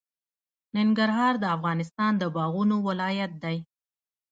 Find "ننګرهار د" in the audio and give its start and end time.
0.75-1.45